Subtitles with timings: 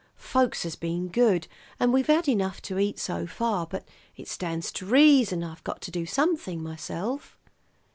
[0.15, 1.45] Folks has been good,
[1.79, 5.79] and we've had enough to eat so far; but it stands to reason I've got
[5.81, 7.37] to do something myself."